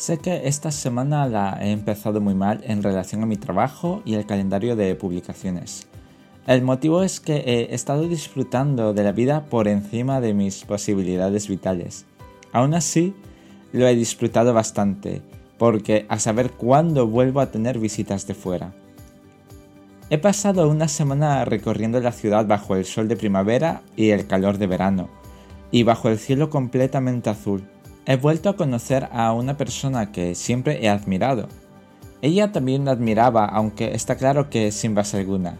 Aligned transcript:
Sé 0.00 0.16
que 0.16 0.48
esta 0.48 0.70
semana 0.70 1.26
la 1.26 1.58
he 1.60 1.72
empezado 1.72 2.22
muy 2.22 2.34
mal 2.34 2.62
en 2.64 2.82
relación 2.82 3.22
a 3.22 3.26
mi 3.26 3.36
trabajo 3.36 4.00
y 4.06 4.14
el 4.14 4.24
calendario 4.24 4.74
de 4.74 4.94
publicaciones. 4.94 5.88
El 6.46 6.62
motivo 6.62 7.02
es 7.02 7.20
que 7.20 7.36
he 7.36 7.74
estado 7.74 8.08
disfrutando 8.08 8.94
de 8.94 9.04
la 9.04 9.12
vida 9.12 9.44
por 9.50 9.68
encima 9.68 10.22
de 10.22 10.32
mis 10.32 10.64
posibilidades 10.64 11.48
vitales. 11.48 12.06
Aún 12.50 12.72
así, 12.72 13.14
lo 13.72 13.86
he 13.86 13.94
disfrutado 13.94 14.54
bastante, 14.54 15.20
porque 15.58 16.06
a 16.08 16.18
saber 16.18 16.52
cuándo 16.52 17.06
vuelvo 17.06 17.40
a 17.40 17.50
tener 17.50 17.78
visitas 17.78 18.26
de 18.26 18.32
fuera. 18.32 18.72
He 20.08 20.16
pasado 20.16 20.70
una 20.70 20.88
semana 20.88 21.44
recorriendo 21.44 22.00
la 22.00 22.12
ciudad 22.12 22.46
bajo 22.46 22.74
el 22.74 22.86
sol 22.86 23.06
de 23.06 23.16
primavera 23.16 23.82
y 23.96 24.12
el 24.12 24.26
calor 24.26 24.56
de 24.56 24.66
verano, 24.66 25.10
y 25.70 25.82
bajo 25.82 26.08
el 26.08 26.18
cielo 26.18 26.48
completamente 26.48 27.28
azul 27.28 27.64
he 28.06 28.16
vuelto 28.16 28.48
a 28.48 28.56
conocer 28.56 29.08
a 29.12 29.32
una 29.32 29.56
persona 29.56 30.12
que 30.12 30.34
siempre 30.34 30.84
he 30.84 30.88
admirado. 30.88 31.48
Ella 32.22 32.52
también 32.52 32.84
me 32.84 32.90
admiraba, 32.90 33.46
aunque 33.46 33.94
está 33.94 34.16
claro 34.16 34.50
que 34.50 34.72
sin 34.72 34.94
base 34.94 35.18
alguna. 35.18 35.58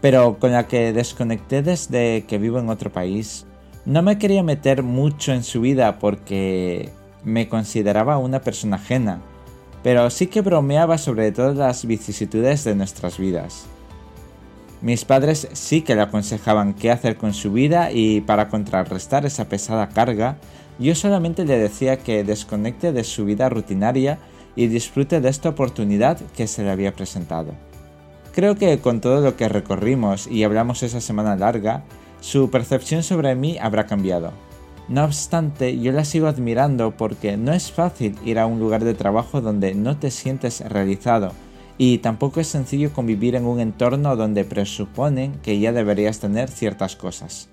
Pero 0.00 0.38
con 0.38 0.52
la 0.52 0.66
que 0.66 0.92
desconecté 0.92 1.62
desde 1.62 2.24
que 2.26 2.38
vivo 2.38 2.58
en 2.58 2.68
otro 2.68 2.92
país. 2.92 3.46
No 3.84 4.02
me 4.02 4.18
quería 4.18 4.42
meter 4.42 4.82
mucho 4.82 5.32
en 5.32 5.44
su 5.44 5.60
vida 5.60 5.98
porque 5.98 6.90
me 7.24 7.48
consideraba 7.48 8.18
una 8.18 8.40
persona 8.40 8.76
ajena, 8.76 9.20
pero 9.82 10.10
sí 10.10 10.26
que 10.26 10.40
bromeaba 10.40 10.98
sobre 10.98 11.32
todas 11.32 11.56
las 11.56 11.86
vicisitudes 11.86 12.64
de 12.64 12.74
nuestras 12.74 13.18
vidas. 13.18 13.66
Mis 14.82 15.04
padres 15.04 15.48
sí 15.52 15.82
que 15.82 15.94
le 15.94 16.02
aconsejaban 16.02 16.74
qué 16.74 16.90
hacer 16.90 17.16
con 17.16 17.32
su 17.32 17.52
vida 17.52 17.90
y 17.92 18.20
para 18.20 18.48
contrarrestar 18.48 19.24
esa 19.24 19.48
pesada 19.48 19.88
carga, 19.88 20.36
yo 20.78 20.94
solamente 20.94 21.44
le 21.44 21.58
decía 21.58 21.98
que 21.98 22.24
desconecte 22.24 22.92
de 22.92 23.04
su 23.04 23.24
vida 23.24 23.48
rutinaria 23.48 24.18
y 24.54 24.66
disfrute 24.66 25.20
de 25.20 25.28
esta 25.28 25.50
oportunidad 25.50 26.18
que 26.36 26.46
se 26.46 26.64
le 26.64 26.70
había 26.70 26.94
presentado. 26.94 27.52
Creo 28.34 28.56
que 28.56 28.78
con 28.80 29.00
todo 29.00 29.20
lo 29.20 29.36
que 29.36 29.48
recorrimos 29.48 30.26
y 30.26 30.44
hablamos 30.44 30.82
esa 30.82 31.00
semana 31.00 31.36
larga, 31.36 31.84
su 32.20 32.50
percepción 32.50 33.02
sobre 33.02 33.34
mí 33.34 33.56
habrá 33.58 33.86
cambiado. 33.86 34.32
No 34.88 35.04
obstante, 35.04 35.78
yo 35.80 35.90
la 35.92 36.04
sigo 36.04 36.28
admirando 36.28 36.96
porque 36.96 37.36
no 37.36 37.52
es 37.52 37.72
fácil 37.72 38.16
ir 38.24 38.38
a 38.38 38.46
un 38.46 38.60
lugar 38.60 38.84
de 38.84 38.94
trabajo 38.94 39.40
donde 39.40 39.74
no 39.74 39.98
te 39.98 40.10
sientes 40.10 40.60
realizado 40.60 41.32
y 41.78 41.98
tampoco 41.98 42.40
es 42.40 42.46
sencillo 42.46 42.92
convivir 42.92 43.34
en 43.34 43.44
un 43.44 43.60
entorno 43.60 44.16
donde 44.16 44.44
presuponen 44.44 45.32
que 45.42 45.58
ya 45.58 45.72
deberías 45.72 46.20
tener 46.20 46.48
ciertas 46.48 46.96
cosas. 46.96 47.48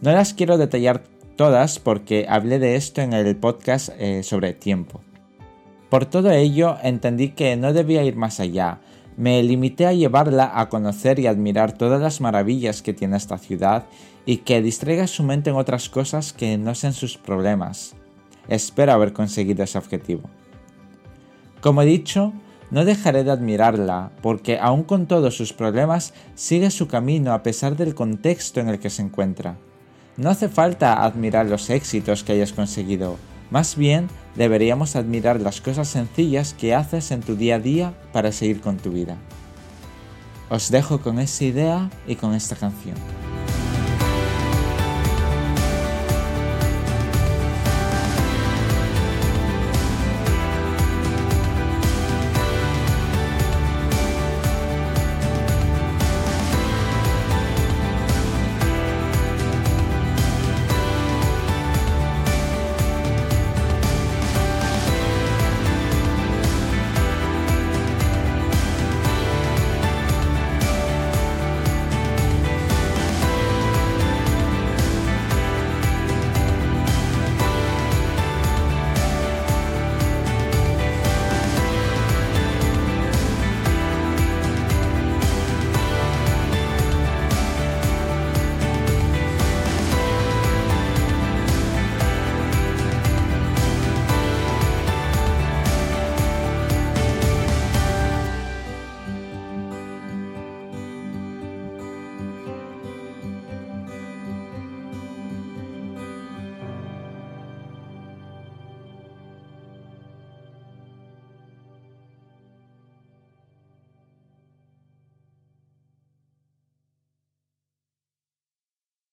No 0.00 0.12
las 0.12 0.34
quiero 0.34 0.58
detallar 0.58 1.02
todas 1.36 1.78
porque 1.78 2.26
hablé 2.28 2.58
de 2.58 2.76
esto 2.76 3.00
en 3.00 3.12
el 3.12 3.36
podcast 3.36 3.90
eh, 3.98 4.22
sobre 4.22 4.52
tiempo. 4.52 5.00
Por 5.88 6.06
todo 6.06 6.30
ello 6.30 6.76
entendí 6.82 7.30
que 7.30 7.56
no 7.56 7.72
debía 7.72 8.02
ir 8.04 8.16
más 8.16 8.40
allá, 8.40 8.80
me 9.16 9.42
limité 9.42 9.86
a 9.86 9.92
llevarla 9.92 10.50
a 10.54 10.68
conocer 10.68 11.18
y 11.18 11.26
admirar 11.26 11.72
todas 11.72 12.00
las 12.00 12.20
maravillas 12.20 12.82
que 12.82 12.94
tiene 12.94 13.16
esta 13.16 13.38
ciudad 13.38 13.84
y 14.26 14.38
que 14.38 14.62
distraiga 14.62 15.06
su 15.06 15.22
mente 15.22 15.50
en 15.50 15.56
otras 15.56 15.88
cosas 15.88 16.32
que 16.32 16.58
no 16.58 16.74
sean 16.74 16.92
sus 16.92 17.16
problemas. 17.16 17.94
Espero 18.48 18.92
haber 18.92 19.12
conseguido 19.12 19.62
ese 19.62 19.78
objetivo. 19.78 20.28
Como 21.60 21.82
he 21.82 21.86
dicho, 21.86 22.32
no 22.70 22.84
dejaré 22.84 23.24
de 23.24 23.30
admirarla, 23.30 24.10
porque 24.20 24.58
aun 24.58 24.82
con 24.82 25.06
todos 25.06 25.36
sus 25.36 25.52
problemas 25.52 26.12
sigue 26.34 26.70
su 26.70 26.88
camino 26.88 27.32
a 27.32 27.42
pesar 27.42 27.76
del 27.76 27.94
contexto 27.94 28.60
en 28.60 28.68
el 28.68 28.78
que 28.78 28.90
se 28.90 29.02
encuentra. 29.02 29.56
No 30.16 30.30
hace 30.30 30.48
falta 30.48 31.04
admirar 31.04 31.46
los 31.46 31.70
éxitos 31.70 32.22
que 32.22 32.32
hayas 32.32 32.52
conseguido, 32.52 33.16
más 33.50 33.76
bien 33.76 34.08
deberíamos 34.36 34.96
admirar 34.96 35.40
las 35.40 35.60
cosas 35.60 35.88
sencillas 35.88 36.54
que 36.54 36.74
haces 36.74 37.10
en 37.10 37.20
tu 37.20 37.36
día 37.36 37.56
a 37.56 37.58
día 37.58 37.94
para 38.12 38.32
seguir 38.32 38.60
con 38.60 38.76
tu 38.76 38.90
vida. 38.90 39.16
Os 40.50 40.70
dejo 40.70 41.00
con 41.00 41.18
esa 41.18 41.44
idea 41.44 41.90
y 42.06 42.16
con 42.16 42.34
esta 42.34 42.54
canción. 42.54 42.96